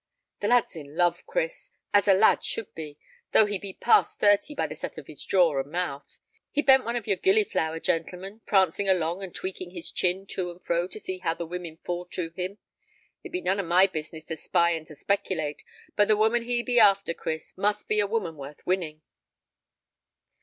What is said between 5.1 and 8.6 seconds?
jaw and mouth. He ben't one of your gilliflower gentlemen,